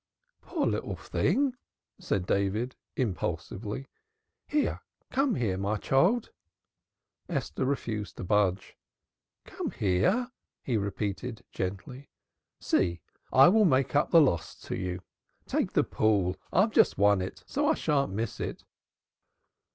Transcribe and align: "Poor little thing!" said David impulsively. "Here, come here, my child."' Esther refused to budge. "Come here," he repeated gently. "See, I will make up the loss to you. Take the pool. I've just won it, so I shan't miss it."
"Poor 0.41 0.65
little 0.65 0.95
thing!" 0.95 1.55
said 1.99 2.25
David 2.25 2.75
impulsively. 2.95 3.85
"Here, 4.47 4.81
come 5.11 5.35
here, 5.35 5.59
my 5.59 5.77
child."' 5.77 6.31
Esther 7.29 7.65
refused 7.65 8.17
to 8.17 8.23
budge. 8.23 8.75
"Come 9.45 9.69
here," 9.69 10.31
he 10.63 10.75
repeated 10.75 11.45
gently. 11.51 12.09
"See, 12.59 12.99
I 13.31 13.47
will 13.49 13.65
make 13.65 13.95
up 13.95 14.09
the 14.09 14.21
loss 14.21 14.55
to 14.61 14.75
you. 14.75 15.03
Take 15.45 15.73
the 15.73 15.83
pool. 15.83 16.35
I've 16.51 16.71
just 16.71 16.97
won 16.97 17.21
it, 17.21 17.43
so 17.45 17.67
I 17.67 17.75
shan't 17.75 18.11
miss 18.11 18.39
it." 18.39 18.63